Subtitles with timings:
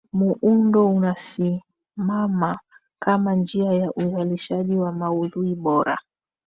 [0.13, 2.59] muundo unasimama
[2.99, 5.99] kama njia ya uzalishaji wa maudhui bora